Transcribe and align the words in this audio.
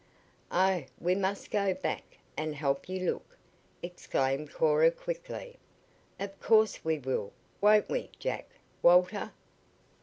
"Oh, 0.51 0.83
we 0.99 1.13
must 1.13 1.51
go 1.51 1.75
back 1.75 2.17
and 2.35 2.55
help 2.55 2.89
you 2.89 3.05
look!" 3.13 3.37
exclaimed 3.83 4.51
Cora 4.51 4.89
quickly. 4.89 5.57
"Of 6.19 6.39
course 6.39 6.83
we 6.83 6.97
will, 6.97 7.31
won't 7.61 7.87
we, 7.87 8.09
Jack 8.17 8.49
Walter?" 8.81 9.31